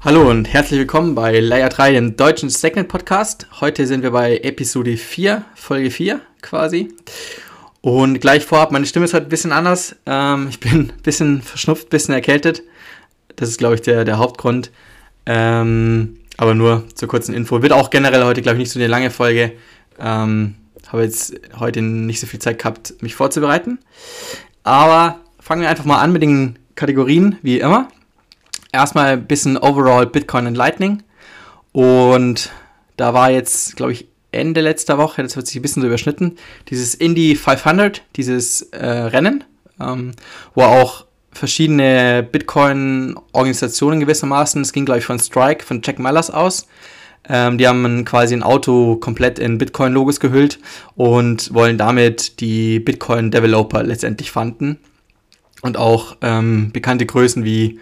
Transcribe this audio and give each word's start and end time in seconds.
Hallo 0.00 0.30
und 0.30 0.46
herzlich 0.46 0.80
willkommen 0.80 1.14
bei 1.14 1.40
Layer 1.40 1.68
3, 1.68 1.92
dem 1.92 2.16
deutschen 2.16 2.48
Segment 2.48 2.88
Podcast. 2.88 3.46
Heute 3.60 3.86
sind 3.86 4.02
wir 4.02 4.12
bei 4.12 4.38
Episode 4.38 4.96
4, 4.96 5.44
Folge 5.54 5.90
4 5.90 6.20
quasi. 6.40 6.94
Und 7.82 8.20
gleich 8.20 8.46
vorab, 8.46 8.72
meine 8.72 8.86
Stimme 8.86 9.04
ist 9.04 9.12
heute 9.12 9.26
ein 9.26 9.28
bisschen 9.28 9.52
anders. 9.52 9.96
Ähm, 10.06 10.46
ich 10.48 10.58
bin 10.58 10.72
ein 10.72 10.92
bisschen 11.02 11.42
verschnupft, 11.42 11.88
ein 11.88 11.90
bisschen 11.90 12.14
erkältet. 12.14 12.62
Das 13.34 13.50
ist, 13.50 13.58
glaube 13.58 13.74
ich, 13.74 13.82
der, 13.82 14.06
der 14.06 14.16
Hauptgrund. 14.16 14.70
Ähm, 15.26 16.20
aber 16.38 16.54
nur 16.54 16.84
zur 16.94 17.08
kurzen 17.08 17.34
Info. 17.34 17.60
Wird 17.60 17.72
auch 17.72 17.90
generell 17.90 18.24
heute, 18.24 18.40
glaube 18.40 18.56
ich, 18.56 18.60
nicht 18.60 18.72
so 18.72 18.78
eine 18.78 18.88
lange 18.88 19.10
Folge. 19.10 19.52
Ähm, 19.98 20.54
habe 20.92 21.02
jetzt 21.02 21.34
heute 21.58 21.82
nicht 21.82 22.20
so 22.20 22.26
viel 22.26 22.40
Zeit 22.40 22.58
gehabt, 22.58 22.94
mich 23.02 23.14
vorzubereiten. 23.14 23.78
Aber 24.62 25.20
fangen 25.40 25.62
wir 25.62 25.68
einfach 25.68 25.84
mal 25.84 26.00
an 26.00 26.12
mit 26.12 26.22
den 26.22 26.58
Kategorien, 26.74 27.38
wie 27.42 27.60
immer. 27.60 27.88
Erstmal 28.72 29.14
ein 29.14 29.26
bisschen 29.26 29.56
Overall 29.56 30.06
Bitcoin 30.06 30.46
und 30.46 30.54
Lightning. 30.54 31.02
Und 31.72 32.50
da 32.96 33.14
war 33.14 33.30
jetzt, 33.30 33.76
glaube 33.76 33.92
ich, 33.92 34.08
Ende 34.32 34.60
letzter 34.60 34.98
Woche, 34.98 35.22
das 35.22 35.36
wird 35.36 35.46
sich 35.46 35.56
ein 35.56 35.62
bisschen 35.62 35.82
so 35.82 35.88
überschnitten, 35.88 36.36
dieses 36.68 36.94
Indy 36.94 37.36
500, 37.36 38.02
dieses 38.16 38.62
äh, 38.72 38.86
Rennen, 38.86 39.44
ähm, 39.80 40.12
wo 40.54 40.62
auch 40.62 41.06
verschiedene 41.32 42.26
Bitcoin-Organisationen 42.30 44.00
gewissermaßen, 44.00 44.62
es 44.62 44.72
ging 44.72 44.84
glaube 44.84 44.98
ich 44.98 45.06
von 45.06 45.18
Strike, 45.18 45.64
von 45.64 45.80
Jack 45.82 45.98
Mallers 45.98 46.30
aus, 46.30 46.66
ähm, 47.28 47.58
die 47.58 47.66
haben 47.66 48.04
quasi 48.04 48.34
ein 48.34 48.42
Auto 48.42 48.96
komplett 48.96 49.38
in 49.38 49.58
Bitcoin-Logos 49.58 50.20
gehüllt 50.20 50.58
und 50.94 51.52
wollen 51.54 51.78
damit 51.78 52.40
die 52.40 52.80
Bitcoin-Developer 52.80 53.82
letztendlich 53.82 54.30
fanden. 54.30 54.78
Und 55.62 55.76
auch 55.76 56.16
ähm, 56.22 56.70
bekannte 56.72 57.06
Größen 57.06 57.44
wie 57.44 57.80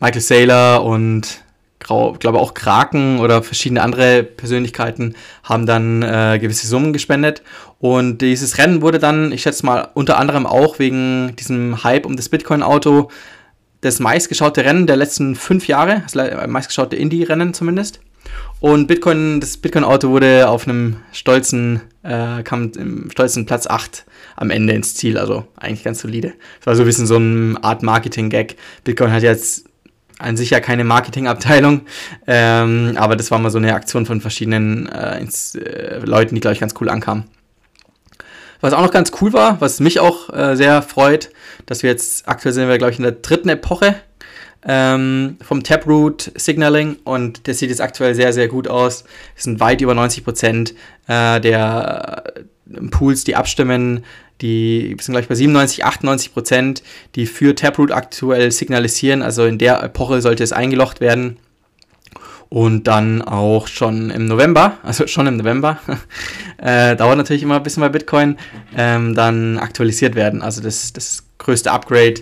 Michael 0.00 0.20
Saylor 0.20 0.84
und 0.84 1.44
glaube 1.78 2.38
auch 2.38 2.54
Kraken 2.54 3.20
oder 3.20 3.42
verschiedene 3.42 3.82
andere 3.82 4.22
Persönlichkeiten 4.22 5.14
haben 5.42 5.66
dann 5.66 6.02
äh, 6.02 6.38
gewisse 6.40 6.66
Summen 6.66 6.92
gespendet. 6.92 7.42
Und 7.78 8.22
dieses 8.22 8.56
Rennen 8.56 8.80
wurde 8.80 8.98
dann, 8.98 9.32
ich 9.32 9.42
schätze 9.42 9.66
mal, 9.66 9.88
unter 9.94 10.18
anderem 10.18 10.46
auch 10.46 10.78
wegen 10.78 11.36
diesem 11.36 11.84
Hype 11.84 12.06
um 12.06 12.16
das 12.16 12.30
Bitcoin-Auto 12.30 13.10
das 13.82 14.00
meistgeschaute 14.00 14.64
Rennen 14.64 14.86
der 14.86 14.96
letzten 14.96 15.36
fünf 15.36 15.68
Jahre, 15.68 16.02
das 16.10 16.14
meistgeschaute 16.46 16.96
Indie-Rennen 16.96 17.52
zumindest. 17.52 18.00
Und 18.64 18.86
Bitcoin, 18.86 19.40
das 19.40 19.58
Bitcoin-Auto 19.58 20.08
wurde 20.08 20.48
auf 20.48 20.66
einem 20.66 20.96
stolzen, 21.12 21.82
äh, 22.02 22.42
kam 22.44 22.72
im 22.78 23.10
stolzen 23.10 23.44
Platz 23.44 23.66
8 23.66 24.06
am 24.36 24.48
Ende 24.48 24.72
ins 24.72 24.94
Ziel, 24.94 25.18
also 25.18 25.46
eigentlich 25.58 25.84
ganz 25.84 26.00
solide. 26.00 26.32
Das 26.60 26.68
war 26.68 26.74
so 26.74 26.82
ein 26.82 26.86
bisschen 26.86 27.06
so 27.06 27.16
eine 27.16 27.62
Art 27.62 27.82
Marketing-Gag. 27.82 28.56
Bitcoin 28.82 29.12
hat 29.12 29.22
jetzt 29.22 29.66
an 30.18 30.38
sich 30.38 30.48
ja 30.48 30.60
keine 30.60 30.82
Marketingabteilung, 30.82 31.82
ähm, 32.26 32.94
aber 32.96 33.16
das 33.16 33.30
war 33.30 33.38
mal 33.38 33.50
so 33.50 33.58
eine 33.58 33.74
Aktion 33.74 34.06
von 34.06 34.22
verschiedenen 34.22 34.88
äh, 34.88 35.20
ins, 35.20 35.56
äh, 35.56 35.98
Leuten, 36.02 36.34
die, 36.34 36.40
glaube 36.40 36.54
ich, 36.54 36.60
ganz 36.60 36.72
cool 36.80 36.88
ankamen. 36.88 37.24
Was 38.62 38.72
auch 38.72 38.80
noch 38.80 38.92
ganz 38.92 39.12
cool 39.20 39.34
war, 39.34 39.60
was 39.60 39.78
mich 39.78 40.00
auch 40.00 40.32
äh, 40.32 40.56
sehr 40.56 40.80
freut, 40.80 41.28
dass 41.66 41.82
wir 41.82 41.90
jetzt, 41.90 42.26
aktuell 42.26 42.54
sind 42.54 42.66
wir, 42.66 42.78
glaube 42.78 42.92
ich, 42.92 42.98
in 42.98 43.02
der 43.02 43.12
dritten 43.12 43.50
Epoche 43.50 43.96
ähm, 44.66 45.36
vom 45.42 45.62
Taproot 45.62 46.32
Signaling 46.34 46.96
und 47.04 47.46
das 47.48 47.58
sieht 47.58 47.70
jetzt 47.70 47.80
aktuell 47.80 48.14
sehr, 48.14 48.32
sehr 48.32 48.48
gut 48.48 48.68
aus. 48.68 49.04
Es 49.36 49.44
sind 49.44 49.60
weit 49.60 49.80
über 49.80 49.94
90 49.94 50.24
Prozent 50.24 50.74
äh, 51.06 51.40
der 51.40 52.24
Pools, 52.90 53.24
die 53.24 53.36
abstimmen, 53.36 54.04
die 54.40 54.96
sind 55.00 55.12
gleich 55.12 55.28
bei 55.28 55.34
97, 55.34 55.84
98 55.84 56.32
Prozent, 56.32 56.82
die 57.14 57.26
für 57.26 57.54
Taproot 57.54 57.92
aktuell 57.92 58.50
signalisieren. 58.50 59.22
Also 59.22 59.44
in 59.44 59.58
der 59.58 59.82
Epoche 59.82 60.20
sollte 60.20 60.42
es 60.42 60.52
eingelocht 60.52 61.00
werden. 61.00 61.38
Und 62.50 62.84
dann 62.84 63.22
auch 63.22 63.66
schon 63.66 64.10
im 64.10 64.26
November, 64.26 64.78
also 64.82 65.06
schon 65.06 65.26
im 65.26 65.36
November, 65.36 65.78
äh, 66.58 66.94
dauert 66.94 67.16
natürlich 67.16 67.42
immer 67.42 67.56
ein 67.56 67.62
bisschen 67.62 67.80
bei 67.80 67.88
Bitcoin, 67.88 68.36
ähm, 68.76 69.14
dann 69.14 69.58
aktualisiert 69.58 70.14
werden. 70.14 70.42
Also 70.42 70.60
das, 70.60 70.92
das 70.92 71.24
größte 71.38 71.72
Upgrade 71.72 72.20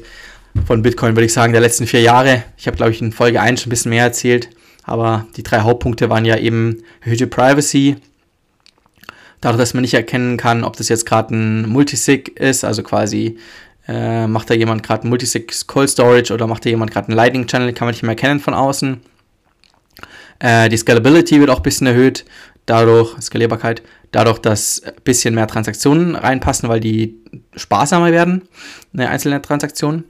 von 0.67 0.83
Bitcoin, 0.83 1.17
würde 1.17 1.27
ich 1.27 1.33
sagen, 1.33 1.53
der 1.53 1.63
letzten 1.63 1.87
vier 1.87 2.01
Jahre. 2.01 2.45
Ich 2.57 2.67
habe, 2.67 2.77
glaube 2.77 2.93
ich, 2.93 3.01
in 3.01 3.13
Folge 3.13 3.41
1 3.41 3.61
schon 3.61 3.69
ein 3.69 3.71
bisschen 3.71 3.91
mehr 3.91 4.05
erzählt, 4.05 4.51
aber 4.85 5.27
die 5.37 5.43
drei 5.43 5.61
Hauptpunkte 5.61 6.11
waren 6.11 6.25
ja 6.25 6.37
eben 6.37 6.83
erhöhte 7.01 7.27
Privacy, 7.27 7.97
dadurch, 9.41 9.61
dass 9.61 9.75
man 9.75 9.83
nicht 9.83 9.95
erkennen 9.95 10.37
kann, 10.37 10.65
ob 10.65 10.77
das 10.77 10.89
jetzt 10.89 11.07
gerade 11.07 11.35
ein 11.35 11.69
Multisig 11.69 12.39
ist, 12.41 12.65
also 12.65 12.83
quasi 12.83 13.39
äh, 13.89 14.27
macht 14.27 14.49
da 14.49 14.55
jemand 14.55 14.83
gerade 14.83 15.07
ein 15.07 15.11
Multisig 15.11 15.67
Cold 15.67 15.91
Storage 15.91 16.33
oder 16.33 16.47
macht 16.47 16.65
da 16.65 16.71
jemand 16.71 16.91
gerade 16.91 17.09
einen 17.09 17.17
Lightning 17.17 17.47
Channel, 17.47 17.73
kann 17.73 17.87
man 17.87 17.93
nicht 17.93 18.03
mehr 18.03 18.11
erkennen 18.11 18.41
von 18.41 18.55
außen. 18.55 19.01
Äh, 20.39 20.69
die 20.69 20.77
Scalability 20.77 21.41
wird 21.41 21.51
auch 21.51 21.59
ein 21.59 21.63
bisschen 21.63 21.87
erhöht, 21.87 22.25
dadurch, 22.67 23.21
Skalierbarkeit, 23.21 23.83
dadurch, 24.13 24.39
dass 24.39 24.83
ein 24.83 24.95
bisschen 25.05 25.35
mehr 25.35 25.47
Transaktionen 25.47 26.15
reinpassen, 26.15 26.69
weil 26.69 26.81
die 26.81 27.17
sparsamer 27.57 28.13
werden, 28.13 28.43
eine 28.93 29.09
einzelne 29.09 29.43
Transaktion. 29.43 30.05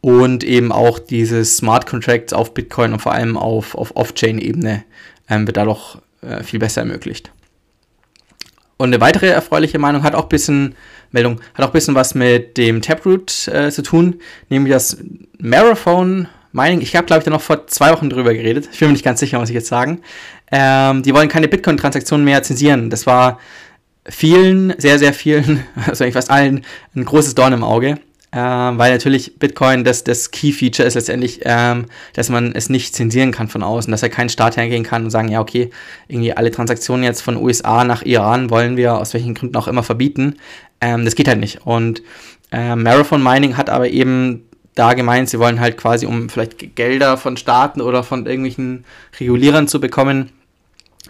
Und 0.00 0.44
eben 0.44 0.70
auch 0.70 0.98
diese 0.98 1.44
Smart 1.44 1.86
Contracts 1.86 2.32
auf 2.32 2.54
Bitcoin 2.54 2.92
und 2.92 3.00
vor 3.00 3.12
allem 3.12 3.36
auf, 3.36 3.74
auf 3.74 3.96
Off-Chain-Ebene 3.96 4.84
ähm, 5.28 5.46
wird 5.46 5.56
dadurch 5.56 5.98
äh, 6.22 6.42
viel 6.42 6.60
besser 6.60 6.82
ermöglicht. 6.82 7.32
Und 8.76 8.88
eine 8.88 9.00
weitere 9.00 9.26
erfreuliche 9.26 9.78
Meinung 9.80 10.04
hat 10.04 10.14
auch 10.14 10.24
ein 10.24 10.28
bisschen, 10.28 10.76
Meldung, 11.10 11.40
hat 11.54 11.64
auch 11.64 11.70
ein 11.70 11.72
bisschen 11.72 11.96
was 11.96 12.14
mit 12.14 12.56
dem 12.56 12.80
Taproot 12.80 13.48
äh, 13.48 13.70
zu 13.70 13.82
tun, 13.82 14.20
nämlich 14.50 14.72
das 14.72 14.98
Marathon 15.38 16.28
Mining. 16.52 16.80
Ich 16.80 16.94
habe, 16.94 17.06
glaube 17.06 17.18
ich, 17.20 17.24
da 17.24 17.30
noch 17.30 17.42
vor 17.42 17.66
zwei 17.66 17.92
Wochen 17.92 18.08
drüber 18.08 18.32
geredet. 18.32 18.68
Ich 18.72 18.78
bin 18.78 18.88
mir 18.88 18.92
nicht 18.92 19.04
ganz 19.04 19.20
sicher, 19.20 19.38
muss 19.38 19.48
ich 19.48 19.54
jetzt 19.54 19.68
sagen. 19.68 20.00
Ähm, 20.52 21.02
die 21.02 21.12
wollen 21.12 21.28
keine 21.28 21.48
Bitcoin-Transaktionen 21.48 22.24
mehr 22.24 22.42
zensieren. 22.42 22.88
Das 22.88 23.06
war 23.06 23.40
vielen, 24.08 24.74
sehr, 24.78 24.98
sehr 24.98 25.12
vielen, 25.12 25.64
also 25.86 26.04
eigentlich 26.04 26.14
fast 26.14 26.30
allen, 26.30 26.64
ein 26.94 27.04
großes 27.04 27.34
Dorn 27.34 27.52
im 27.52 27.64
Auge 27.64 27.98
ähm, 28.30 28.78
weil 28.78 28.92
natürlich 28.92 29.38
Bitcoin 29.38 29.84
das, 29.84 30.04
das 30.04 30.30
Key-Feature 30.30 30.86
ist 30.86 30.94
letztendlich, 30.94 31.40
ähm, 31.44 31.86
dass 32.12 32.28
man 32.28 32.52
es 32.54 32.68
nicht 32.68 32.94
zensieren 32.94 33.32
kann 33.32 33.48
von 33.48 33.62
außen, 33.62 33.90
dass 33.90 34.02
er 34.02 34.10
kein 34.10 34.28
Staat 34.28 34.56
hergehen 34.56 34.84
kann 34.84 35.04
und 35.04 35.10
sagen, 35.10 35.28
ja, 35.28 35.40
okay, 35.40 35.70
irgendwie 36.08 36.34
alle 36.34 36.50
Transaktionen 36.50 37.04
jetzt 37.04 37.22
von 37.22 37.36
USA 37.36 37.84
nach 37.84 38.02
Iran 38.02 38.50
wollen 38.50 38.76
wir 38.76 38.98
aus 38.98 39.14
welchen 39.14 39.34
Gründen 39.34 39.56
auch 39.56 39.68
immer 39.68 39.82
verbieten. 39.82 40.36
Ähm, 40.80 41.04
das 41.04 41.14
geht 41.14 41.28
halt 41.28 41.40
nicht. 41.40 41.66
Und 41.66 42.02
äh, 42.52 42.76
Marathon 42.76 43.22
Mining 43.22 43.56
hat 43.56 43.70
aber 43.70 43.88
eben 43.88 44.44
da 44.74 44.92
gemeint, 44.92 45.28
sie 45.28 45.38
wollen 45.38 45.58
halt 45.58 45.76
quasi, 45.76 46.06
um 46.06 46.28
vielleicht 46.28 46.76
Gelder 46.76 47.16
von 47.16 47.36
Staaten 47.36 47.80
oder 47.80 48.04
von 48.04 48.26
irgendwelchen 48.26 48.84
Regulierern 49.18 49.68
zu 49.68 49.80
bekommen, 49.80 50.30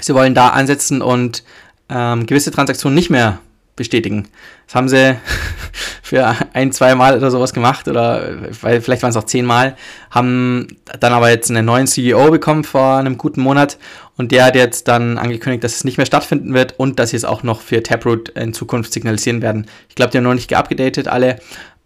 sie 0.00 0.14
wollen 0.14 0.34
da 0.34 0.50
ansetzen 0.50 1.02
und 1.02 1.42
ähm, 1.90 2.26
gewisse 2.26 2.50
Transaktionen 2.50 2.94
nicht 2.94 3.10
mehr 3.10 3.40
bestätigen. 3.76 4.28
Das 4.66 4.74
haben 4.74 4.88
sie 4.88 5.18
für 6.08 6.34
ein, 6.54 6.72
zwei 6.72 6.94
Mal 6.94 7.16
oder 7.16 7.30
sowas 7.30 7.52
gemacht 7.52 7.86
oder 7.86 8.36
weil 8.62 8.80
vielleicht 8.80 9.02
waren 9.02 9.10
es 9.10 9.16
auch 9.16 9.24
zehn 9.24 9.44
Mal, 9.44 9.76
haben 10.10 10.68
dann 11.00 11.12
aber 11.12 11.30
jetzt 11.30 11.50
einen 11.50 11.66
neuen 11.66 11.86
CEO 11.86 12.30
bekommen 12.30 12.64
vor 12.64 12.96
einem 12.96 13.18
guten 13.18 13.42
Monat 13.42 13.78
und 14.16 14.32
der 14.32 14.46
hat 14.46 14.56
jetzt 14.56 14.88
dann 14.88 15.18
angekündigt, 15.18 15.62
dass 15.64 15.76
es 15.76 15.84
nicht 15.84 15.98
mehr 15.98 16.06
stattfinden 16.06 16.54
wird 16.54 16.78
und 16.78 16.98
dass 16.98 17.10
sie 17.10 17.16
es 17.16 17.24
auch 17.24 17.42
noch 17.42 17.60
für 17.60 17.82
Taproot 17.82 18.30
in 18.30 18.54
Zukunft 18.54 18.92
signalisieren 18.92 19.42
werden. 19.42 19.66
Ich 19.90 19.94
glaube, 19.94 20.10
die 20.10 20.18
haben 20.18 20.24
noch 20.24 20.34
nicht 20.34 20.48
geupdatet 20.48 21.08
alle, 21.08 21.40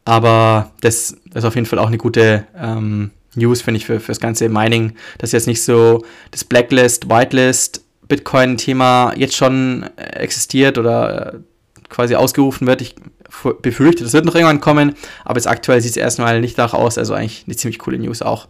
aber 0.05 0.71
das 0.81 1.17
ist 1.35 1.45
auf 1.45 1.57
jeden 1.57 1.67
Fall 1.67 1.81
auch 1.81 1.89
eine 1.89 1.99
gute 1.99 2.47
ähm, 2.57 3.11
News, 3.35 3.63
finde 3.63 3.79
ich, 3.79 3.87
für, 3.87 3.99
für 3.99 4.13
das 4.13 4.21
ganze 4.21 4.49
Mining, 4.49 4.93
dass 5.19 5.33
jetzt 5.33 5.47
nicht 5.47 5.65
so 5.65 6.05
das 6.31 6.45
Blacklist, 6.45 7.09
Whitelist, 7.09 7.83
Bitcoin-Thema 8.07 9.15
jetzt 9.17 9.37
schon 9.37 9.87
existiert 9.97 10.79
oder 10.79 11.41
quasi 11.89 12.15
ausgerufen 12.15 12.67
wird. 12.67 12.83
Ich 12.83 12.95
befürchte, 13.63 14.05
das 14.05 14.13
wird 14.13 14.25
noch 14.25 14.35
irgendwann 14.35 14.61
kommen, 14.61 14.95
aber 15.25 15.39
jetzt 15.39 15.47
aktuell 15.47 15.81
sieht 15.81 15.93
es 15.93 15.97
erstmal 15.97 16.41
nicht 16.41 16.59
danach 16.59 16.75
aus, 16.75 16.99
also 16.99 17.15
eigentlich 17.15 17.45
eine 17.47 17.57
ziemlich 17.57 17.79
coole 17.79 17.99
News 17.99 18.23
auch. 18.23 18.49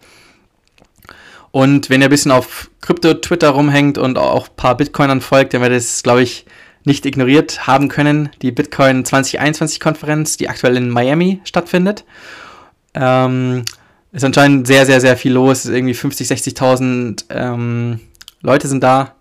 Und 1.50 1.90
wenn 1.90 2.00
ihr 2.00 2.08
ein 2.08 2.10
bisschen 2.10 2.32
auf 2.32 2.70
Krypto-Twitter 2.80 3.50
rumhängt 3.50 3.98
und 3.98 4.16
auch 4.18 4.48
ein 4.48 4.56
paar 4.56 4.76
Bitcoinern 4.76 5.20
folgt, 5.20 5.52
dann 5.52 5.60
werdet 5.60 5.76
ihr 5.76 5.78
es, 5.78 6.02
glaube 6.02 6.22
ich, 6.22 6.46
nicht 6.84 7.06
ignoriert 7.06 7.66
haben 7.66 7.88
können. 7.88 8.30
Die 8.40 8.50
Bitcoin 8.50 9.04
2021-Konferenz, 9.04 10.38
die 10.38 10.48
aktuell 10.48 10.76
in 10.76 10.88
Miami 10.88 11.40
stattfindet. 11.44 12.04
Ähm, 12.94 13.64
ist 14.12 14.24
anscheinend 14.24 14.66
sehr, 14.66 14.86
sehr, 14.86 15.00
sehr 15.00 15.16
viel 15.16 15.32
los. 15.32 15.66
Irgendwie 15.66 15.94
50, 15.94 16.28
60.000 16.28 17.24
ähm, 17.30 18.00
Leute 18.40 18.66
sind 18.66 18.82
da 18.82 19.14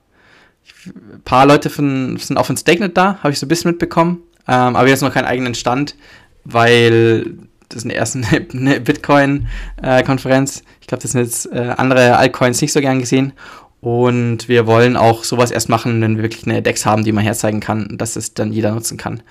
ein 0.86 1.22
paar 1.24 1.46
Leute 1.46 1.70
von, 1.70 2.18
sind 2.18 2.38
auch 2.38 2.46
von 2.46 2.58
StakeNet 2.58 2.98
da, 2.98 3.20
habe 3.22 3.32
ich 3.32 3.40
so 3.40 3.46
ein 3.46 3.50
bisschen 3.50 3.72
mitbekommen. 3.72 4.24
Ähm, 4.48 4.76
aber 4.76 4.88
jetzt 4.88 5.02
noch 5.02 5.14
keinen 5.14 5.26
eigenen 5.26 5.56
Stand, 5.56 5.96
weil 6.44 7.38
das 7.70 7.84
ist 7.84 7.92
erst 7.92 8.16
eine, 8.16 8.28
eine 8.54 8.80
Bitcoin-Konferenz. 8.82 10.64
Ich 10.82 10.88
glaube, 10.88 11.02
das 11.02 11.12
sind 11.12 11.22
jetzt 11.22 11.52
äh, 11.52 11.74
andere 11.78 12.18
Altcoins 12.18 12.62
nicht 12.62 12.74
so 12.74 12.82
gern 12.82 13.00
gesehen. 13.00 13.34
Und 13.80 14.48
wir 14.48 14.68
wollen 14.68 14.96
auch 14.96 15.24
sowas 15.24 15.50
erst 15.50 15.70
machen, 15.70 16.02
wenn 16.02 16.18
wir 16.18 16.24
wirklich 16.24 16.46
eine 16.46 16.62
Dex 16.62 16.86
haben, 16.86 17.04
die 17.04 17.12
man 17.12 17.24
herzeigen 17.24 17.60
kann, 17.60 17.98
dass 17.98 18.16
es 18.16 18.36
dann 18.36 18.54
jeder 18.54 18.72
nutzen 18.72 18.98
kann. 18.98 19.24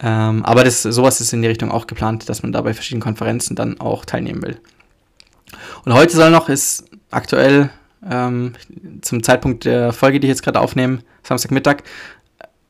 Ähm, 0.00 0.44
aber 0.44 0.64
das, 0.64 0.82
sowas 0.82 1.20
ist 1.20 1.32
in 1.32 1.42
die 1.42 1.48
Richtung 1.48 1.70
auch 1.70 1.86
geplant, 1.86 2.28
dass 2.28 2.42
man 2.42 2.52
da 2.52 2.60
bei 2.60 2.74
verschiedenen 2.74 3.02
Konferenzen 3.02 3.54
dann 3.54 3.80
auch 3.80 4.04
teilnehmen 4.04 4.42
will. 4.42 4.60
Und 5.84 5.94
heute 5.94 6.14
soll 6.16 6.30
noch, 6.30 6.48
ist 6.48 6.84
aktuell 7.10 7.70
ähm, 8.08 8.52
zum 9.00 9.22
Zeitpunkt 9.22 9.64
der 9.64 9.92
Folge, 9.92 10.20
die 10.20 10.26
ich 10.26 10.30
jetzt 10.30 10.42
gerade 10.42 10.60
aufnehme, 10.60 11.00
Samstagmittag, 11.22 11.78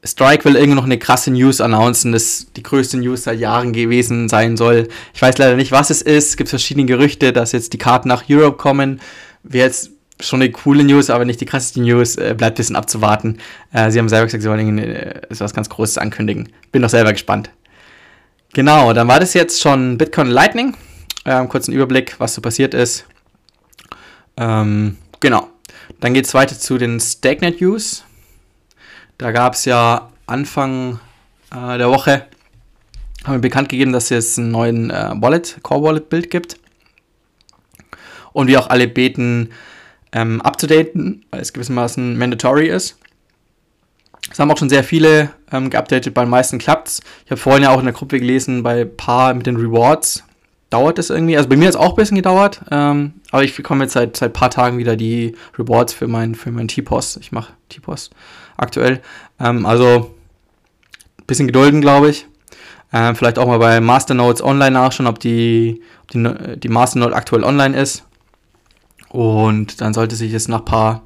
Strike 0.05 0.45
will 0.45 0.55
irgendwie 0.55 0.77
noch 0.77 0.85
eine 0.85 0.99
krasse 0.99 1.31
News 1.31 1.61
announcen, 1.61 2.13
das 2.13 2.47
die 2.55 2.63
größte 2.63 2.99
News 2.99 3.25
seit 3.25 3.41
Jahren 3.41 3.73
gewesen 3.73 4.29
sein 4.29 4.57
soll. 4.57 4.89
Ich 5.13 5.21
weiß 5.21 5.39
leider 5.39 5.57
nicht, 5.57 5.73
was 5.73 5.91
es 5.91 6.03
ist. 6.03 6.31
Es 6.31 6.37
gibt 6.37 6.51
verschiedene 6.51 6.87
Gerüchte, 6.87 7.33
dass 7.33 7.53
jetzt 7.53 7.73
die 7.73 7.79
Karten 7.79 8.09
nach 8.09 8.25
Europe 8.29 8.57
kommen. 8.57 9.01
Wäre 9.43 9.67
jetzt 9.67 9.91
schon 10.21 10.41
eine 10.41 10.53
coole 10.53 10.85
News, 10.85 11.11
aber 11.11 11.25
nicht 11.25 11.41
die 11.41 11.47
krasseste 11.47 11.81
News. 11.81 12.17
Äh, 12.17 12.35
bleibt 12.37 12.55
ein 12.55 12.61
bisschen 12.61 12.77
abzuwarten. 12.77 13.39
Äh, 13.73 13.91
sie 13.91 13.99
haben 13.99 14.09
selber 14.09 14.27
gesagt, 14.27 14.43
sie 14.43 14.49
wollen 14.49 14.79
äh, 14.79 15.21
was 15.31 15.55
ganz 15.55 15.69
Großes 15.69 15.99
ankündigen. 15.99 16.49
Bin 16.71 16.83
doch 16.83 16.89
selber 16.89 17.13
gespannt. 17.13 17.51
Genau, 18.55 18.93
dann 18.93 19.09
war 19.09 19.21
das 19.21 19.35
jetzt 19.35 19.61
schon 19.61 19.99
Bitcoin 19.99 20.29
Lightning. 20.29 20.77
Ähm, 21.25 21.49
kurzen 21.49 21.73
Überblick, 21.73 22.15
was 22.19 22.35
so 22.35 22.41
passiert 22.41 22.73
ist. 22.73 23.05
Ähm, 24.37 24.97
genau. 25.21 25.49
Dann 26.01 26.15
geht 26.15 26.27
es 26.27 26.35
weiter 26.35 26.59
zu 26.59 26.79
den 26.79 27.01
StakeNet 27.01 27.61
News. 27.61 28.05
Da 29.19 29.33
gab 29.33 29.55
es 29.55 29.65
ja 29.65 30.13
Anfang 30.27 31.01
äh, 31.51 31.77
der 31.77 31.91
Woche, 31.91 32.27
haben 33.25 33.35
wir 33.35 33.41
bekannt 33.41 33.69
gegeben, 33.69 33.93
dass 33.93 34.13
es 34.13 34.39
einen 34.39 34.53
neuen 34.53 34.91
äh, 34.91 35.11
Wallet, 35.17 35.59
Core 35.63 35.83
Wallet 35.83 36.09
Bild 36.09 36.31
gibt. 36.31 36.57
Und 38.33 38.47
wir 38.47 38.61
auch 38.61 38.71
alle 38.71 38.87
beten, 38.87 39.51
ähm, 40.13 40.41
abzudaten, 40.41 41.25
weil 41.31 41.41
es 41.41 41.53
gewissermaßen 41.53 42.17
mandatory 42.17 42.69
ist. 42.69 42.97
Es 44.31 44.39
haben 44.39 44.53
auch 44.53 44.59
schon 44.59 44.69
sehr 44.69 44.85
viele 44.85 45.31
ähm, 45.51 45.69
geupdatet, 45.69 46.15
bei 46.15 46.23
den 46.23 46.31
meisten 46.31 46.59
klappt. 46.59 47.01
Ich 47.25 47.31
habe 47.33 47.41
vorhin 47.41 47.65
ja 47.65 47.71
auch 47.71 47.81
in 47.81 47.87
der 47.87 47.95
Gruppe 47.95 48.21
gelesen, 48.21 48.63
bei 48.63 48.85
paar 48.85 49.35
mit 49.35 49.47
den 49.47 49.57
Rewards 49.57 50.23
dauert 50.71 50.99
es 50.99 51.11
irgendwie. 51.11 51.37
Also 51.37 51.49
bei 51.49 51.57
mir 51.57 51.67
hat 51.67 51.75
es 51.75 51.81
auch 51.81 51.91
ein 51.91 51.97
bisschen 51.97 52.17
gedauert, 52.17 52.61
ähm, 52.71 53.15
aber 53.31 53.45
ich 53.45 53.57
bekomme 53.57 53.85
jetzt 53.85 53.95
seit 53.95 54.23
ein 54.23 54.33
paar 54.33 54.51
Tagen 54.51 54.79
wieder 54.79 54.97
die 54.97 55.35
Rewards 55.59 55.93
für 55.93 56.09
meinen 56.09 56.35
für 56.35 56.51
mein 56.51 56.69
T-Post. 56.69 57.19
Ich 57.19 57.33
mache 57.33 57.53
T-Post 57.69 58.13
aktuell. 58.57 59.01
Ähm, 59.41 59.67
also 59.67 60.15
ein 61.19 61.27
bisschen 61.27 61.47
gedulden, 61.47 61.81
glaube 61.81 62.11
ich. 62.11 62.27
Ähm, 62.93 63.15
vielleicht 63.17 63.39
auch 63.39 63.47
mal 63.47 63.59
bei 63.59 63.81
Masternodes 63.81 64.43
online 64.43 64.73
nachschauen, 64.73 65.07
ob 65.07 65.19
die, 65.19 65.83
ob 66.03 66.09
die, 66.09 66.59
die 66.61 66.69
Masternode 66.69 67.15
aktuell 67.15 67.45
online 67.45 67.79
ist. 67.79 68.05
Und 69.11 69.81
dann 69.81 69.95
sollte 69.95 70.17
sich 70.17 70.33
es 70.33 70.49
nach 70.49 70.61
ein 70.61 70.65
paar 70.65 71.03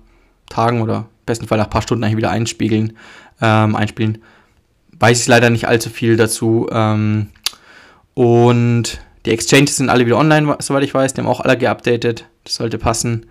Tagen 0.49 0.83
oder 0.83 0.97
im 0.97 1.27
besten 1.27 1.47
Fall 1.47 1.59
nach 1.59 1.67
ein 1.67 1.71
paar 1.71 1.83
Stunden 1.83 2.05
eigentlich 2.05 2.17
wieder 2.17 2.31
einspiegeln, 2.31 2.97
ähm, 3.41 3.75
einspielen. 3.77 4.19
Weiß 4.99 5.21
ich 5.21 5.27
leider 5.27 5.51
nicht 5.51 5.67
allzu 5.67 5.91
viel 5.91 6.17
dazu. 6.17 6.69
Ähm, 6.71 7.29
und 8.15 9.01
die 9.25 9.31
Exchanges 9.31 9.77
sind 9.77 9.89
alle 9.89 10.07
wieder 10.07 10.19
online, 10.19 10.57
soweit 10.61 10.83
ich 10.83 10.95
weiß. 10.95 11.15
Die 11.15 11.21
haben 11.21 11.29
auch 11.29 11.41
alle 11.41 11.57
geupdatet. 11.57 12.27
Das 12.45 12.57
sollte 12.57 12.79
passen. 12.79 13.27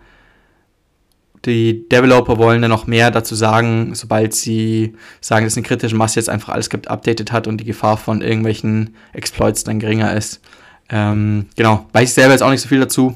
Die 1.45 1.89
Developer 1.89 2.37
wollen 2.37 2.61
dann 2.61 2.69
noch 2.69 2.85
mehr 2.85 3.09
dazu 3.09 3.33
sagen, 3.33 3.95
sobald 3.95 4.33
sie 4.33 4.93
sagen, 5.21 5.45
dass 5.45 5.57
eine 5.57 5.65
kritische 5.65 5.95
Masse 5.95 6.19
jetzt 6.19 6.29
einfach 6.29 6.53
alles 6.53 6.69
geupdatet 6.69 7.31
hat 7.31 7.47
und 7.47 7.57
die 7.57 7.65
Gefahr 7.65 7.97
von 7.97 8.21
irgendwelchen 8.21 8.95
Exploits 9.13 9.63
dann 9.63 9.79
geringer 9.79 10.15
ist. 10.15 10.39
Ähm, 10.89 11.47
genau, 11.55 11.87
weiß 11.93 12.09
ich 12.09 12.13
selber 12.13 12.33
jetzt 12.33 12.43
auch 12.43 12.51
nicht 12.51 12.61
so 12.61 12.69
viel 12.69 12.79
dazu. 12.79 13.15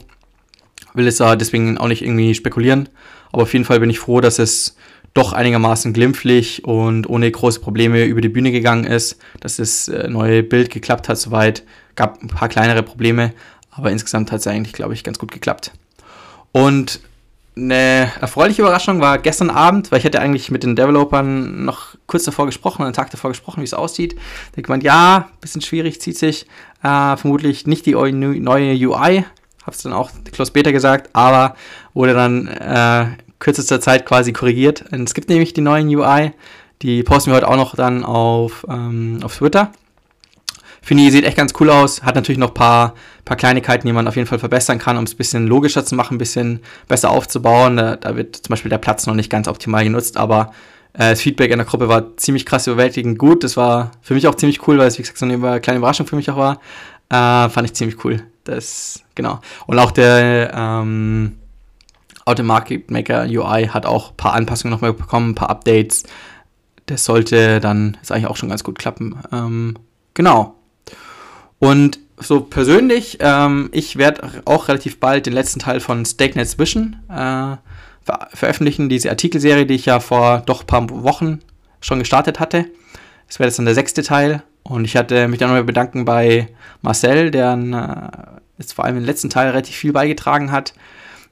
Will 0.95 1.07
es 1.07 1.17
deswegen 1.17 1.77
auch 1.77 1.87
nicht 1.87 2.01
irgendwie 2.01 2.33
spekulieren. 2.33 2.89
Aber 3.31 3.43
auf 3.43 3.53
jeden 3.53 3.65
Fall 3.65 3.79
bin 3.79 3.89
ich 3.89 3.99
froh, 3.99 4.21
dass 4.21 4.39
es 4.39 4.75
doch 5.15 5.33
einigermaßen 5.33 5.93
glimpflich 5.93 6.65
und 6.65 7.09
ohne 7.09 7.31
große 7.31 7.61
Probleme 7.61 8.03
über 8.03 8.21
die 8.21 8.29
Bühne 8.29 8.51
gegangen 8.51 8.83
ist, 8.83 9.17
dass 9.39 9.55
das 9.55 9.87
äh, 9.87 10.07
neue 10.09 10.43
Bild 10.43 10.69
geklappt 10.69 11.09
hat 11.09 11.17
soweit. 11.17 11.63
Gab 11.95 12.21
ein 12.21 12.27
paar 12.27 12.49
kleinere 12.49 12.83
Probleme, 12.83 13.33
aber 13.71 13.91
insgesamt 13.91 14.31
hat 14.31 14.41
es 14.41 14.47
eigentlich, 14.47 14.73
glaube 14.73 14.93
ich, 14.93 15.05
ganz 15.05 15.17
gut 15.17 15.31
geklappt. 15.31 15.71
Und 16.51 16.99
eine 17.55 18.11
erfreuliche 18.19 18.61
Überraschung 18.61 18.99
war 18.99 19.17
gestern 19.17 19.49
Abend, 19.49 19.89
weil 19.89 19.99
ich 19.99 20.05
hatte 20.05 20.19
eigentlich 20.19 20.51
mit 20.51 20.63
den 20.63 20.75
Developern 20.75 21.63
noch 21.63 21.95
kurz 22.07 22.25
davor 22.25 22.45
gesprochen, 22.45 22.83
einen 22.83 22.93
Tag 22.93 23.09
davor 23.11 23.29
gesprochen, 23.29 23.61
wie 23.61 23.65
es 23.65 23.73
aussieht. 23.73 24.19
Der 24.55 24.63
gemeint, 24.63 24.83
ja, 24.83 25.29
bisschen 25.39 25.61
schwierig, 25.61 26.01
zieht 26.01 26.17
sich 26.17 26.45
äh, 26.83 27.15
vermutlich 27.15 27.65
nicht 27.65 27.85
die 27.85 27.93
neue 27.93 28.89
UI. 28.89 29.23
Hab's 29.65 29.81
dann 29.81 29.93
auch 29.93 30.11
Close 30.33 30.51
Beta 30.51 30.71
gesagt, 30.71 31.09
aber 31.13 31.55
wurde 31.93 32.13
dann 32.13 32.47
äh, 32.47 33.07
kürzester 33.39 33.81
Zeit 33.81 34.05
quasi 34.05 34.33
korrigiert. 34.33 34.85
Es 34.91 35.13
gibt 35.13 35.29
nämlich 35.29 35.53
die 35.53 35.61
neuen 35.61 35.87
UI, 35.87 36.31
die 36.81 37.03
posten 37.03 37.31
wir 37.31 37.37
heute 37.37 37.47
auch 37.47 37.55
noch 37.55 37.75
dann 37.75 38.03
auf, 38.03 38.65
ähm, 38.69 39.19
auf 39.23 39.37
Twitter. 39.37 39.71
Finde 40.81 41.03
ich, 41.03 41.11
sieht 41.11 41.25
echt 41.25 41.37
ganz 41.37 41.53
cool 41.59 41.71
aus. 41.71 42.03
Hat 42.03 42.13
natürlich 42.13 42.37
noch 42.37 42.49
ein 42.49 42.53
paar, 42.53 42.93
paar 43.25 43.37
Kleinigkeiten, 43.37 43.87
die 43.87 43.93
man 43.93 44.07
auf 44.07 44.15
jeden 44.15 44.27
Fall 44.27 44.37
verbessern 44.37 44.77
kann, 44.77 44.97
um 44.97 45.05
es 45.05 45.15
ein 45.15 45.17
bisschen 45.17 45.47
logischer 45.47 45.83
zu 45.83 45.95
machen, 45.95 46.15
ein 46.15 46.19
bisschen 46.19 46.59
besser 46.87 47.09
aufzubauen. 47.09 47.77
Da, 47.77 47.95
da 47.95 48.15
wird 48.15 48.35
zum 48.35 48.49
Beispiel 48.51 48.69
der 48.69 48.77
Platz 48.77 49.07
noch 49.07 49.15
nicht 49.15 49.31
ganz 49.31 49.47
optimal 49.47 49.83
genutzt, 49.83 50.15
aber 50.15 50.51
äh, 50.93 51.09
das 51.09 51.21
Feedback 51.21 51.49
in 51.49 51.57
der 51.57 51.65
Gruppe 51.65 51.89
war 51.89 52.15
ziemlich 52.17 52.45
krass 52.45 52.67
überwältigend 52.67 53.17
gut. 53.17 53.43
Das 53.43 53.57
war 53.57 53.93
für 54.01 54.13
mich 54.13 54.27
auch 54.27 54.35
ziemlich 54.35 54.67
cool, 54.67 54.77
weil 54.77 54.87
es, 54.87 54.99
wie 54.99 55.01
gesagt, 55.01 55.17
so 55.17 55.25
eine 55.25 55.59
kleine 55.59 55.79
Überraschung 55.79 56.05
für 56.05 56.17
mich 56.17 56.29
auch 56.29 56.37
war. 56.37 56.59
Äh, 57.09 57.49
fand 57.49 57.65
ich 57.65 57.73
ziemlich 57.73 58.03
cool. 58.05 58.21
Das, 58.43 59.01
genau. 59.15 59.39
Und 59.65 59.79
auch 59.79 59.89
der 59.89 60.51
ähm, 60.53 61.37
Automarket 62.25 62.89
Maker 62.89 63.25
UI 63.25 63.67
hat 63.67 63.85
auch 63.85 64.11
ein 64.11 64.17
paar 64.17 64.33
Anpassungen 64.33 64.71
nochmal 64.71 64.93
bekommen, 64.93 65.31
ein 65.31 65.35
paar 65.35 65.49
Updates. 65.49 66.03
Das 66.87 67.05
sollte 67.05 67.59
dann 67.59 67.97
jetzt 67.97 68.11
eigentlich 68.11 68.27
auch 68.27 68.35
schon 68.35 68.49
ganz 68.49 68.63
gut 68.63 68.79
klappen. 68.79 69.17
Ähm, 69.31 69.75
genau. 70.13 70.55
Und 71.59 71.99
so 72.17 72.41
persönlich, 72.41 73.17
ähm, 73.21 73.69
ich 73.71 73.97
werde 73.97 74.41
auch 74.45 74.67
relativ 74.67 74.99
bald 74.99 75.25
den 75.25 75.33
letzten 75.33 75.59
Teil 75.59 75.79
von 75.79 76.05
StakeNet 76.05 76.57
Vision 76.57 76.97
äh, 77.09 77.57
ver 78.03 78.29
veröffentlichen, 78.33 78.89
diese 78.89 79.09
Artikelserie, 79.09 79.65
die 79.65 79.75
ich 79.75 79.85
ja 79.85 79.99
vor 79.99 80.43
doch 80.45 80.61
ein 80.61 80.67
paar 80.67 80.89
Wochen 81.03 81.39
schon 81.81 81.99
gestartet 81.99 82.39
hatte. 82.39 82.65
Das 83.27 83.39
wäre 83.39 83.47
jetzt 83.47 83.57
dann 83.57 83.65
der 83.65 83.75
sechste 83.75 84.03
Teil. 84.03 84.43
Und 84.63 84.85
ich 84.85 84.95
hatte 84.95 85.27
mich 85.27 85.39
dann 85.39 85.49
nochmal 85.49 85.63
bedanken 85.63 86.05
bei 86.05 86.47
Marcel, 86.81 87.29
der 87.31 87.53
äh, 87.53 88.31
jetzt 88.57 88.73
vor 88.73 88.85
allem 88.85 88.97
im 88.97 89.05
letzten 89.05 89.29
Teil 89.29 89.49
relativ 89.49 89.75
viel 89.75 89.93
beigetragen 89.93 90.51
hat. 90.51 90.73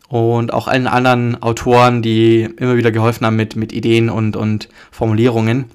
Und 0.09 0.53
auch 0.53 0.67
allen 0.67 0.87
anderen 0.87 1.41
Autoren, 1.41 2.01
die 2.01 2.43
immer 2.57 2.77
wieder 2.77 2.91
geholfen 2.91 3.25
haben 3.25 3.35
mit, 3.35 3.55
mit 3.55 3.71
Ideen 3.71 4.09
und, 4.09 4.35
und 4.35 4.69
Formulierungen. 4.91 5.65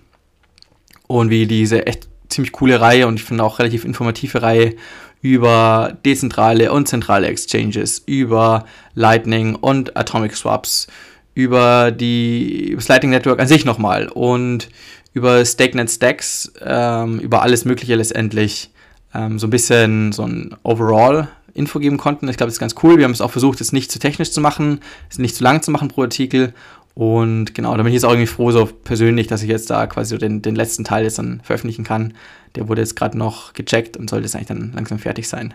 Und 1.06 1.30
wie 1.30 1.46
diese 1.46 1.86
echt 1.86 2.08
ziemlich 2.28 2.52
coole 2.52 2.80
Reihe 2.80 3.06
und 3.06 3.16
ich 3.16 3.24
finde 3.24 3.42
auch 3.42 3.58
relativ 3.58 3.84
informative 3.84 4.42
Reihe 4.42 4.74
über 5.20 5.96
dezentrale 6.04 6.70
und 6.72 6.86
zentrale 6.86 7.26
Exchanges, 7.26 8.02
über 8.06 8.66
Lightning 8.94 9.54
und 9.54 9.96
Atomic 9.96 10.36
Swaps, 10.36 10.86
über 11.34 11.90
die 11.90 12.72
das 12.76 12.88
Lightning 12.88 13.10
Network 13.10 13.40
an 13.40 13.48
sich 13.48 13.64
nochmal 13.64 14.08
und 14.08 14.68
über 15.12 15.44
StakeNet 15.44 15.90
Stacks, 15.90 16.52
ähm, 16.64 17.18
über 17.18 17.42
alles 17.42 17.64
Mögliche 17.64 17.96
letztendlich 17.96 18.70
ähm, 19.14 19.38
so 19.38 19.46
ein 19.46 19.50
bisschen 19.50 20.12
so 20.12 20.24
ein 20.24 20.54
Overall 20.62 21.28
Info 21.54 21.78
geben 21.78 21.96
konnten. 21.96 22.28
Ich 22.28 22.36
glaube, 22.36 22.48
das 22.48 22.54
ist 22.54 22.60
ganz 22.60 22.74
cool. 22.82 22.98
Wir 22.98 23.04
haben 23.04 23.12
es 23.12 23.20
auch 23.20 23.30
versucht, 23.30 23.60
es 23.60 23.72
nicht 23.72 23.90
zu 23.90 23.98
technisch 23.98 24.30
zu 24.30 24.40
machen, 24.40 24.80
es 25.10 25.18
nicht 25.18 25.36
zu 25.36 25.44
lang 25.44 25.62
zu 25.62 25.70
machen 25.70 25.88
pro 25.88 26.02
Artikel 26.02 26.52
und 26.98 27.54
genau, 27.54 27.76
da 27.76 27.84
bin 27.84 27.92
ich 27.92 27.94
jetzt 27.94 28.04
auch 28.04 28.10
irgendwie 28.10 28.26
froh, 28.26 28.50
so 28.50 28.66
persönlich, 28.66 29.28
dass 29.28 29.44
ich 29.44 29.48
jetzt 29.48 29.70
da 29.70 29.86
quasi 29.86 30.10
so 30.10 30.18
den, 30.18 30.42
den 30.42 30.56
letzten 30.56 30.82
Teil 30.82 31.04
jetzt 31.04 31.20
dann 31.20 31.40
veröffentlichen 31.44 31.84
kann. 31.84 32.14
Der 32.56 32.66
wurde 32.66 32.80
jetzt 32.80 32.96
gerade 32.96 33.16
noch 33.16 33.52
gecheckt 33.52 33.96
und 33.96 34.10
sollte 34.10 34.24
jetzt 34.24 34.34
eigentlich 34.34 34.48
dann 34.48 34.72
langsam 34.74 34.98
fertig 34.98 35.28
sein. 35.28 35.54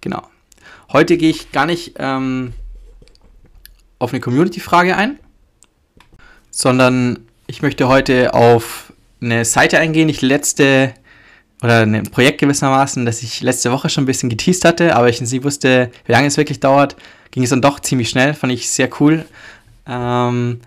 Genau. 0.00 0.22
Heute 0.90 1.18
gehe 1.18 1.28
ich 1.28 1.52
gar 1.52 1.66
nicht 1.66 1.96
ähm, 1.98 2.54
auf 3.98 4.14
eine 4.14 4.20
Community-Frage 4.20 4.96
ein, 4.96 5.18
sondern 6.50 7.26
ich 7.46 7.60
möchte 7.60 7.88
heute 7.88 8.32
auf 8.32 8.94
eine 9.20 9.44
Seite 9.44 9.80
eingehen, 9.80 10.08
die 10.08 10.14
ich 10.14 10.22
letzte 10.22 10.94
oder 11.62 11.80
ein 11.80 12.02
Projekt 12.04 12.40
gewissermaßen, 12.40 13.06
das 13.06 13.22
ich 13.22 13.40
letzte 13.40 13.70
Woche 13.70 13.88
schon 13.88 14.04
ein 14.04 14.06
bisschen 14.06 14.28
geteased 14.28 14.64
hatte, 14.64 14.96
aber 14.96 15.08
ich 15.08 15.20
nicht 15.20 15.44
wusste, 15.44 15.90
wie 16.04 16.12
lange 16.12 16.26
es 16.26 16.36
wirklich 16.36 16.60
dauert, 16.60 16.96
ging 17.30 17.44
es 17.44 17.50
dann 17.50 17.62
doch 17.62 17.80
ziemlich 17.80 18.10
schnell, 18.10 18.34
fand 18.34 18.52
ich 18.52 18.68
sehr 18.68 18.90
cool. 19.00 19.24
Ähm, 19.86 20.60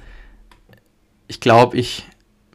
ich 1.27 1.39
glaube, 1.39 1.77
ich 1.77 2.05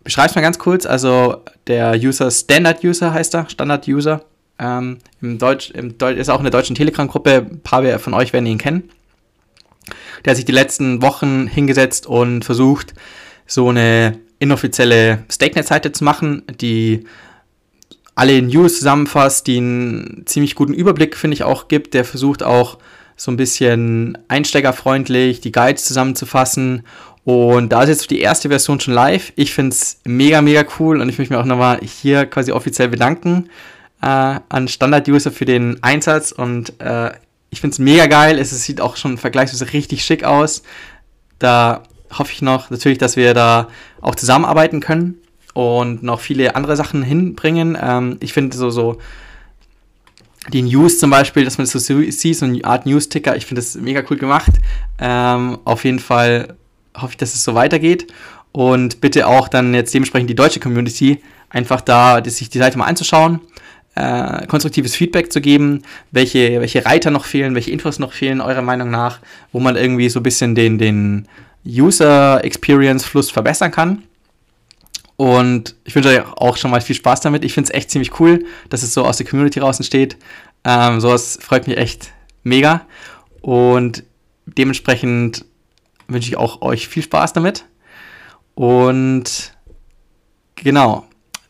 beschreibe 0.04 0.28
es 0.28 0.34
mal 0.34 0.40
ganz 0.40 0.58
kurz. 0.58 0.86
Also 0.86 1.42
der 1.66 1.94
User 1.94 2.30
Standard 2.30 2.82
User 2.82 3.12
heißt 3.12 3.34
er, 3.34 3.48
Standard 3.48 3.86
User. 3.86 4.24
Ähm, 4.58 4.98
im 5.20 5.38
Deutsch, 5.38 5.70
im 5.70 5.96
Deutsch 5.98 6.18
ist 6.18 6.28
auch 6.28 6.38
in 6.38 6.44
der 6.44 6.50
deutschen 6.50 6.76
Telegram-Gruppe. 6.76 7.46
Ein 7.50 7.60
paar 7.60 7.98
von 7.98 8.14
euch 8.14 8.32
werden 8.32 8.46
ihn 8.46 8.58
kennen. 8.58 8.90
Der 10.24 10.32
hat 10.32 10.36
sich 10.36 10.44
die 10.44 10.52
letzten 10.52 11.02
Wochen 11.02 11.46
hingesetzt 11.46 12.06
und 12.06 12.44
versucht, 12.44 12.94
so 13.46 13.68
eine 13.68 14.18
inoffizielle 14.38 15.24
StakeNet-Seite 15.30 15.92
zu 15.92 16.04
machen, 16.04 16.42
die 16.60 17.04
alle 18.20 18.42
News 18.42 18.76
zusammenfasst, 18.76 19.46
die 19.46 19.56
einen 19.56 20.24
ziemlich 20.26 20.54
guten 20.54 20.74
Überblick, 20.74 21.16
finde 21.16 21.34
ich, 21.34 21.42
auch 21.42 21.68
gibt. 21.68 21.94
Der 21.94 22.04
versucht 22.04 22.42
auch 22.42 22.76
so 23.16 23.30
ein 23.30 23.38
bisschen 23.38 24.18
einsteigerfreundlich 24.28 25.40
die 25.40 25.52
Guides 25.52 25.86
zusammenzufassen 25.86 26.84
Und 27.24 27.70
da 27.70 27.82
ist 27.82 27.88
jetzt 27.88 28.10
die 28.10 28.20
erste 28.20 28.50
Version 28.50 28.78
schon 28.78 28.92
live. 28.92 29.32
Ich 29.36 29.54
finde 29.54 29.70
es 29.70 30.00
mega, 30.04 30.42
mega 30.42 30.66
cool 30.78 31.00
und 31.00 31.08
ich 31.08 31.16
möchte 31.16 31.32
mich 31.32 31.40
auch 31.40 31.46
nochmal 31.46 31.80
hier 31.80 32.26
quasi 32.26 32.52
offiziell 32.52 32.88
bedanken 32.88 33.48
äh, 34.02 34.06
an 34.50 34.68
Standard-User 34.68 35.32
für 35.32 35.46
den 35.46 35.82
Einsatz 35.82 36.30
und 36.30 36.78
äh, 36.78 37.12
ich 37.48 37.62
finde 37.62 37.72
es 37.72 37.78
mega 37.78 38.06
geil. 38.06 38.38
Es 38.38 38.50
sieht 38.50 38.82
auch 38.82 38.98
schon 38.98 39.16
vergleichsweise 39.16 39.72
richtig 39.72 40.04
schick 40.04 40.24
aus. 40.24 40.62
Da 41.38 41.84
hoffe 42.12 42.32
ich 42.32 42.42
noch 42.42 42.68
natürlich, 42.68 42.98
dass 42.98 43.16
wir 43.16 43.32
da 43.32 43.68
auch 44.02 44.14
zusammenarbeiten 44.14 44.80
können 44.80 45.16
und 45.60 46.02
noch 46.02 46.20
viele 46.20 46.56
andere 46.56 46.74
Sachen 46.74 47.02
hinbringen. 47.02 47.76
Ähm, 47.80 48.16
ich 48.20 48.32
finde 48.32 48.56
so, 48.56 48.70
so 48.70 48.96
die 50.48 50.62
News 50.62 50.98
zum 50.98 51.10
Beispiel, 51.10 51.44
dass 51.44 51.58
man 51.58 51.66
das 51.66 51.72
so 51.72 51.78
sieht, 51.78 52.36
so 52.36 52.46
eine 52.46 52.64
Art 52.64 52.86
News-Ticker, 52.86 53.36
ich 53.36 53.44
finde 53.44 53.60
das 53.60 53.74
mega 53.74 54.02
cool 54.08 54.16
gemacht. 54.16 54.52
Ähm, 54.98 55.58
auf 55.64 55.84
jeden 55.84 55.98
Fall 55.98 56.56
hoffe 56.96 57.12
ich, 57.12 57.16
dass 57.18 57.34
es 57.34 57.44
so 57.44 57.54
weitergeht. 57.54 58.06
Und 58.52 59.02
bitte 59.02 59.26
auch 59.26 59.48
dann 59.48 59.74
jetzt 59.74 59.92
dementsprechend 59.92 60.30
die 60.30 60.34
deutsche 60.34 60.60
Community 60.60 61.20
einfach 61.50 61.82
da 61.82 62.24
sich 62.24 62.48
die 62.48 62.58
Seite 62.58 62.78
mal 62.78 62.86
anzuschauen, 62.86 63.40
äh, 63.96 64.46
konstruktives 64.46 64.96
Feedback 64.96 65.30
zu 65.30 65.42
geben, 65.42 65.82
welche, 66.10 66.58
welche 66.60 66.86
Reiter 66.86 67.10
noch 67.10 67.26
fehlen, 67.26 67.54
welche 67.54 67.70
Infos 67.70 67.98
noch 67.98 68.12
fehlen, 68.12 68.40
eurer 68.40 68.62
Meinung 68.62 68.90
nach, 68.90 69.20
wo 69.52 69.60
man 69.60 69.76
irgendwie 69.76 70.08
so 70.08 70.20
ein 70.20 70.22
bisschen 70.22 70.54
den, 70.54 70.78
den 70.78 71.28
User 71.66 72.42
Experience 72.42 73.04
Fluss 73.04 73.30
verbessern 73.30 73.70
kann. 73.70 74.02
Und 75.20 75.76
ich 75.84 75.94
wünsche 75.94 76.08
euch 76.08 76.26
auch 76.38 76.56
schon 76.56 76.70
mal 76.70 76.80
viel 76.80 76.96
Spaß 76.96 77.20
damit. 77.20 77.44
Ich 77.44 77.52
finde 77.52 77.68
es 77.68 77.74
echt 77.74 77.90
ziemlich 77.90 78.18
cool, 78.20 78.46
dass 78.70 78.82
es 78.82 78.94
so 78.94 79.04
aus 79.04 79.18
der 79.18 79.26
Community 79.26 79.60
raus 79.60 79.76
entsteht. 79.76 80.16
Ähm, 80.64 80.98
sowas 80.98 81.38
freut 81.42 81.66
mich 81.66 81.76
echt 81.76 82.10
mega. 82.42 82.86
Und 83.42 84.02
dementsprechend 84.46 85.44
wünsche 86.08 86.30
ich 86.30 86.38
auch 86.38 86.62
euch 86.62 86.88
viel 86.88 87.02
Spaß 87.02 87.34
damit. 87.34 87.66
Und 88.54 89.52
genau, 90.56 91.06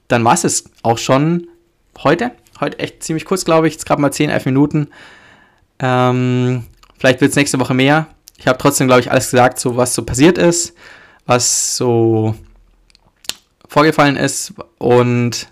dann 0.09 0.25
war 0.25 0.35
es 0.35 0.65
auch 0.83 0.99
schon 0.99 1.47
heute. 2.03 2.33
Heute 2.59 2.81
echt 2.81 3.05
ziemlich 3.05 3.25
kurz, 3.25 3.45
glaube 3.45 3.69
ich. 3.69 3.75
Jetzt 3.75 3.87
gerade 3.87 4.03
mal 4.03 4.13
10, 4.13 4.31
11 4.31 4.47
Minuten. 4.47 4.89
Ähm, 5.79 6.65
vielleicht 6.99 7.21
wird 7.21 7.31
es 7.31 7.37
nächste 7.37 7.61
Woche 7.61 7.75
mehr. 7.75 8.09
Ich 8.37 8.49
habe 8.49 8.59
trotzdem, 8.59 8.89
glaube 8.89 9.03
ich, 9.03 9.13
alles 9.13 9.31
gesagt, 9.31 9.61
so 9.61 9.77
was 9.77 9.95
so 9.95 10.05
passiert 10.05 10.39
ist, 10.39 10.75
was 11.25 11.77
so 11.77 12.35
vorgefallen 13.71 14.17
ist. 14.17 14.53
Und 14.79 15.47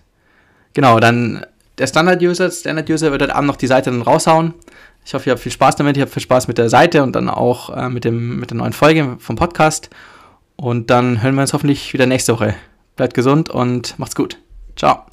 genau, 0.74 0.98
dann 1.00 1.46
der 1.78 1.86
Standard-User, 1.86 2.50
Standard-User 2.50 3.12
wird 3.12 3.22
heute 3.22 3.34
Abend 3.34 3.46
noch 3.46 3.56
die 3.56 3.68
Seite 3.68 3.90
dann 3.90 4.02
raushauen. 4.02 4.54
Ich 5.04 5.14
hoffe, 5.14 5.30
ihr 5.30 5.32
habt 5.32 5.42
viel 5.42 5.52
Spaß 5.52 5.76
damit. 5.76 5.96
Ich 5.96 6.00
habe 6.00 6.10
viel 6.10 6.22
Spaß 6.22 6.48
mit 6.48 6.58
der 6.58 6.68
Seite 6.68 7.02
und 7.02 7.14
dann 7.14 7.30
auch 7.30 7.74
äh, 7.74 7.88
mit, 7.88 8.04
dem, 8.04 8.40
mit 8.40 8.50
der 8.50 8.58
neuen 8.58 8.72
Folge 8.72 9.16
vom 9.20 9.36
Podcast. 9.36 9.88
Und 10.56 10.90
dann 10.90 11.22
hören 11.22 11.36
wir 11.36 11.42
uns 11.42 11.52
hoffentlich 11.52 11.92
wieder 11.92 12.06
nächste 12.06 12.34
Woche. 12.34 12.56
Bleibt 12.96 13.14
gesund 13.14 13.48
und 13.48 13.96
macht's 13.98 14.16
gut. 14.16 14.38
Ciao. 14.76 15.06